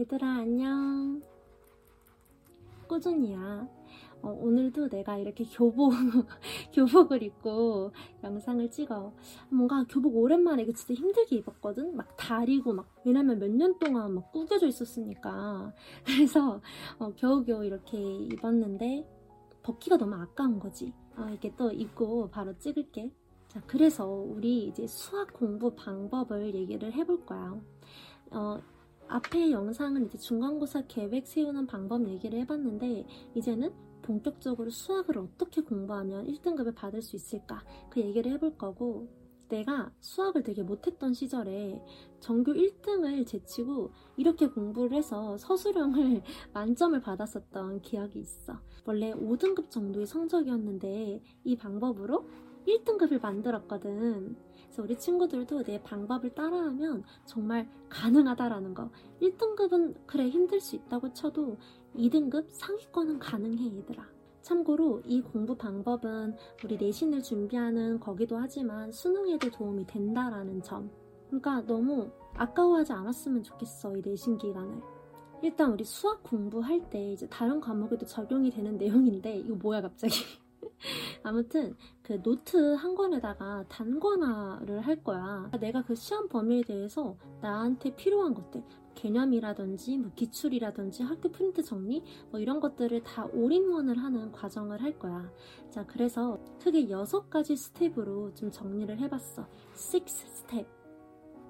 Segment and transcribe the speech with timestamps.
[0.00, 1.20] 얘들아 안녕.
[2.88, 3.68] 꾸준이야.
[4.22, 5.92] 어, 오늘도 내가 이렇게 교복
[6.72, 7.92] 교복을 입고
[8.24, 9.12] 영상을 찍어.
[9.50, 11.94] 뭔가 교복 오랜만에 이거 진짜 힘들게 입었거든?
[11.96, 15.74] 막 다리고 막 왜냐면 몇 년 동안 막 구겨져 있었으니까.
[16.06, 16.62] 그래서
[16.98, 19.06] 어, 겨우겨우 이렇게 입었는데
[19.62, 20.94] 벗기가 너무 아까운 거지.
[21.14, 23.12] 아, 이렇게 또 입고 바로 찍을게.
[23.48, 27.60] 자 그래서 우리 이제 수학 공부 방법을 얘기를 해볼 거야.
[28.30, 28.58] 어,
[29.10, 33.72] 앞에 영상은 이제 중간고사 계획 세우는 방법 얘기를 해봤는데 이제는
[34.02, 39.08] 본격적으로 수학을 어떻게 공부하면 1등급을 받을 수 있을까 그 얘기를 해볼 거고
[39.48, 41.82] 내가 수학을 되게 못했던 시절에
[42.20, 46.22] 전교 1등을 제치고 이렇게 공부를 해서 서술형을
[46.54, 48.60] 만점을 받았었던 기억이 있어.
[48.84, 52.28] 원래 5등급 정도의 성적이었는데 이 방법으로
[52.64, 54.36] 1등급을 만들었거든.
[54.70, 58.88] 그래서 우리 친구들도 내 방법을 따라하면 정말 가능하다라는 거.
[59.20, 61.58] 1등급은 그래 힘들 수 있다고 쳐도
[61.96, 64.06] 2등급 상위권은 가능해 얘들아.
[64.42, 70.88] 참고로 이 공부 방법은 우리 내신을 준비하는 거기도 하지만 수능에도 도움이 된다라는 점.
[71.26, 74.80] 그러니까 너무 아까워하지 않았으면 좋겠어 이 내신 기간을.
[75.42, 80.14] 일단 우리 수학 공부할 때 이제 다른 과목에도 적용이 되는 내용인데 이거 뭐야 갑자기?
[81.22, 85.50] 아무튼 그 노트 한 권에다가 단권화를 할 거야.
[85.60, 88.62] 내가 그 시험 범위에 대해서 나한테 필요한 것들
[88.94, 95.30] 개념이라든지 뭐 기출이라든지 학교 프린트 정리 뭐 이런 것들을 다 all-in-one을 하는 과정을 할 거야.
[95.70, 99.46] 자, 그래서 크게 여섯 가지 step으로 좀 정리를 해봤어.
[99.94, 100.79] 6 스텝.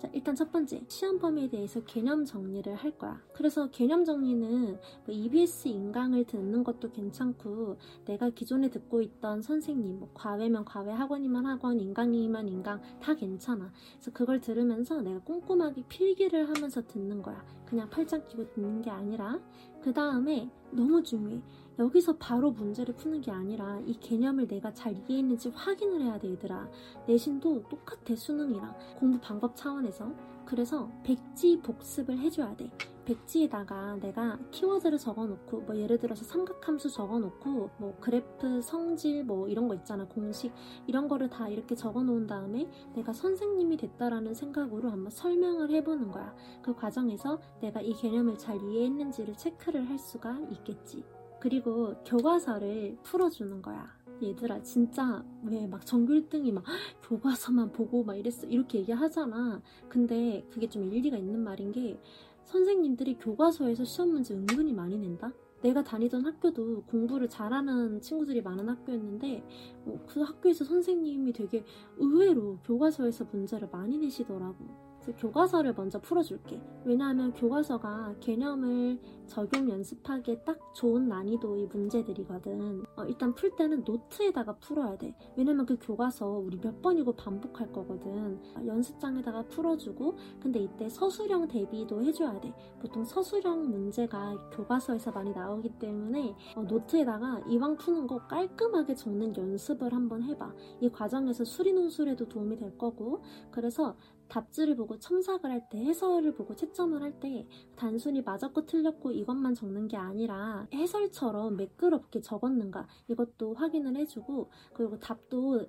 [0.01, 3.21] 자, 일단 첫 번째, 시험 범위에 대해서 개념 정리를 할 거야.
[3.35, 7.77] 그래서 개념 정리는 뭐 EBS 인강을 듣는 것도 괜찮고,
[8.07, 13.71] 내가 기존에 듣고 있던 선생님, 뭐 과외면 과외, 학원이면 학원, 인강이면 인강, 다 괜찮아.
[13.93, 17.45] 그래서 그걸 들으면서 내가 꼼꼼하게 필기를 하면서 듣는 거야.
[17.67, 19.39] 그냥 팔짱 끼고 듣는 게 아니라,
[19.83, 21.43] 그 다음에 너무 중요해.
[21.81, 26.69] 여기서 바로 문제를 푸는 게 아니라 이 개념을 내가 잘 이해했는지 확인을 해야 돼 얘들아.
[27.07, 30.13] 내신도 똑같아 수능이랑 공부 방법 차원에서.
[30.45, 32.71] 그래서 백지 복습을 해줘야 돼.
[33.07, 39.75] 백지에다가 내가 키워드를 적어놓고 뭐 예를 들어서 삼각함수 적어놓고 뭐 그래프 성질 뭐 이런 거
[39.75, 40.53] 있잖아 공식.
[40.87, 46.35] 이런 거를 다 이렇게 적어놓은 다음에 내가 선생님이 됐다라는 생각으로 한번 설명을 해보는 거야.
[46.61, 51.03] 그 과정에서 내가 이 개념을 잘 이해했는지를 체크를 할 수가 있겠지
[51.41, 53.89] 그리고 교과서를 풀어주는 거야.
[54.23, 56.63] 얘들아 진짜 왜 막 전교 1등이 막
[57.09, 59.63] 교과서만 보고 막 이랬어 이렇게 얘기하잖아.
[59.89, 61.99] 근데 그게 좀 일리가 있는 말인 게
[62.45, 65.33] 선생님들이 교과서에서 시험 문제 은근히 많이 낸다.
[65.63, 69.43] 내가 다니던 학교도 공부를 잘하는 친구들이 많은 학교였는데
[69.87, 71.65] 어, 그 학교에서 선생님이 되게
[71.99, 74.90] 의외로 교과서에서 문제를 많이 내시더라고.
[75.19, 76.61] 교과서를 먼저 풀어줄게.
[76.85, 82.85] 왜냐하면 교과서가 개념을 적용 연습하기에 딱 좋은 난이도의 문제들이거든.
[82.97, 85.15] 어, 일단 풀 때는 노트에다가 풀어야 돼.
[85.37, 88.41] 왜냐면 그 교과서 우리 몇 번이고 반복할 거거든.
[88.57, 92.53] 어, 연습장에다가 풀어주고, 근데 이때 서술형 대비도 해줘야 돼.
[92.81, 99.93] 보통 서술형 문제가 교과서에서 많이 나오기 때문에 어, 노트에다가 이왕 푸는 거 깔끔하게 적는 연습을
[99.93, 100.53] 한번 해봐.
[100.81, 103.97] 이 과정에서 수리 논술에도 도움이 될 거고, 그래서
[104.31, 107.47] 답지를 보고 첨삭을 할 때, 해설을 보고 채점을 할 때
[107.77, 115.67] 단순히 맞았고 틀렸고 이것만 적는 게 아니라 해설처럼 매끄럽게 적었는가 이것도 확인을 해주고 그리고 답도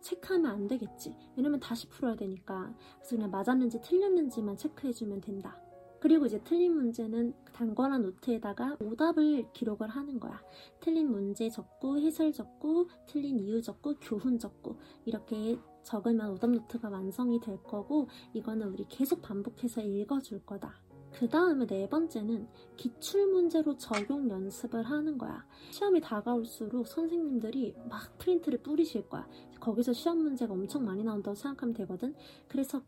[0.00, 1.14] 체크하면 안 되겠지.
[1.36, 2.74] 왜냐면 다시 풀어야 되니까.
[2.96, 5.60] 그래서 그냥 맞았는지 틀렸는지만 체크해주면 된다.
[6.00, 10.40] 그리고 이제 틀린 문제는 단권한 노트에다가 오답을 기록을 하는 거야.
[10.78, 15.58] 틀린 문제 적고, 해설 적고, 틀린 이유 적고, 교훈 적고, 이렇게
[15.88, 20.74] 적으면 오답 노트가 완성이 될 거고 이거는 우리 계속 반복해서 읽어줄 거다.
[21.10, 25.46] 그 다음에 네 번째는 기출문제로 적용 연습을 하는 거야.
[25.70, 29.26] 시험이 다가올수록 선생님들이 막 프린트를 뿌리실 거야.
[29.60, 32.14] 거기서 시험 문제가 엄청 많이 나온다고 생각하면 되거든.
[32.48, 32.82] 그래서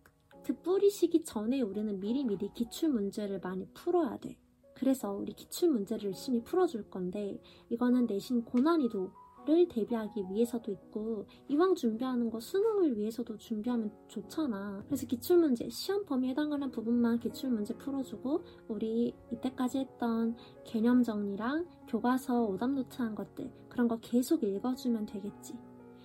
[0.44, 4.36] 그 뿌리시기 전에 우리는 미리미리 기출문제를 많이 풀어야 돼.
[4.74, 9.10] 그래서 우리 기출문제를 열심히 풀어줄 건데 이거는 내신 고난이도
[9.46, 14.84] 를 대비하기 위해서도 있고 이왕 준비하는 거 수능을 위해서도 준비하면 좋잖아.
[14.86, 23.00] 그래서 기출문제, 시험 범위에 해당하는 부분만 기출문제 풀어주고 우리 이때까지 했던 개념 정리랑 교과서 오답노트
[23.00, 25.54] 한 것들 그런 거 계속 읽어주면 되겠지.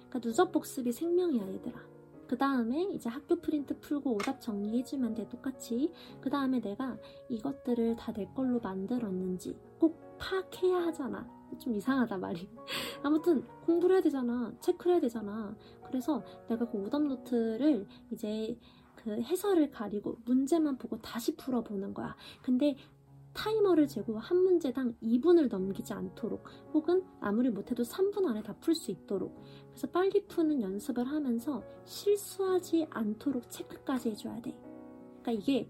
[0.09, 1.95] 그러니까 누적 복습이 생명이야 얘들아.
[2.27, 5.91] 그 다음에 이제 학교 프린트 풀고 오답 정리해주면 돼 똑같이
[6.21, 6.97] 그 다음에 내가
[7.29, 11.27] 이것들을 다 내 걸로 만들었는지 꼭 파악해야 하잖아
[11.59, 12.49] 좀 이상하다 말이.
[13.03, 14.53] 아무튼 공부를 해야 되잖아.
[14.59, 15.55] 체크를 해야 되잖아.
[15.85, 18.57] 그래서 내가 그 오답 노트를 이제
[18.95, 22.15] 그 해설을 가리고 문제만 보고 다시 풀어보는 거야.
[22.41, 22.75] 근데
[23.33, 28.91] 타이머를 재고 한 문제당 2분을 넘기지 않도록 혹은 아무리 못해도 3분 안에 다 풀 수
[28.91, 29.43] 있도록.
[29.69, 34.55] 그래서 빨리 푸는 연습을 하면서 실수하지 않도록 체크까지 해줘야 돼.
[35.21, 35.69] 그러니까 이게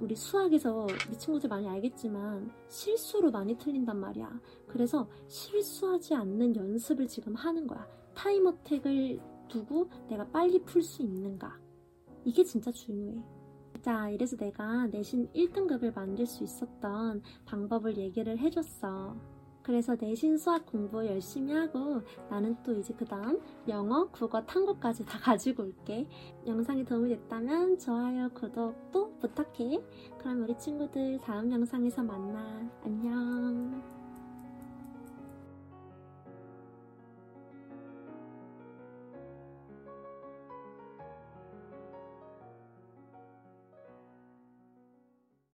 [0.00, 4.40] 우리 수학에서 네 친구들 많이 알겠지만 실수로 많이 틀린단 말이야.
[4.66, 7.86] 그래서 실수하지 않는 연습을 지금 하는 거야.
[8.14, 11.58] time attack을 두고 내가 빨리 풀 수 있는가.
[12.24, 13.22] 이게 진짜 중요해.
[13.82, 19.14] 자, 이래서 내가 내신 1등급을 만들 수 있었던 방법을 얘기를 해줬어.
[19.64, 25.18] 그래서 내신 수학 공부 열심히 하고 나는 또 이제 그 다음 영어, 국어, 탐구까지 다
[25.18, 26.06] 가지고 올게.
[26.46, 29.82] 영상이 도움이 됐다면 좋아요, 구독 또 부탁해.
[30.18, 32.70] 그럼 우리 친구들 다음 영상에서 만나.
[32.84, 33.93] 안녕.